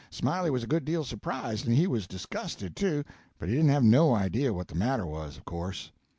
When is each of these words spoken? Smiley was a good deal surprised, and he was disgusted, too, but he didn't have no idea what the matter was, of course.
Smiley 0.09 0.49
was 0.49 0.63
a 0.63 0.67
good 0.67 0.83
deal 0.83 1.03
surprised, 1.03 1.67
and 1.67 1.75
he 1.75 1.85
was 1.85 2.07
disgusted, 2.07 2.75
too, 2.75 3.03
but 3.37 3.49
he 3.49 3.53
didn't 3.53 3.69
have 3.69 3.83
no 3.83 4.15
idea 4.15 4.51
what 4.51 4.67
the 4.67 4.73
matter 4.73 5.05
was, 5.05 5.37
of 5.37 5.45
course. 5.45 5.91